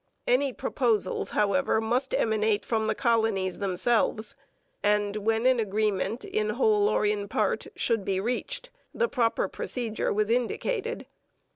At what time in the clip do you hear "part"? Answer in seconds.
7.27-7.67